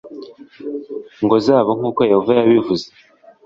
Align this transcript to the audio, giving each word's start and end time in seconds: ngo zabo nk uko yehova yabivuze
ngo 1.23 1.35
zabo 1.45 1.71
nk 1.77 1.83
uko 1.89 1.99
yehova 2.09 2.31
yabivuze 2.39 2.85